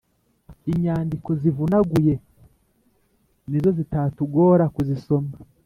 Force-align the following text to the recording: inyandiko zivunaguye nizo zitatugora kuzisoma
inyandiko 0.71 1.29
zivunaguye 1.41 2.13
nizo 3.49 3.69
zitatugora 3.77 4.65
kuzisoma 4.75 5.33